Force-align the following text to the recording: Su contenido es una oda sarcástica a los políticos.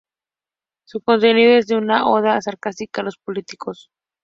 Su 0.83 1.01
contenido 1.01 1.51
es 1.51 1.69
una 1.69 2.07
oda 2.09 2.41
sarcástica 2.41 3.01
a 3.01 3.05
los 3.05 3.17
políticos. 3.17 3.91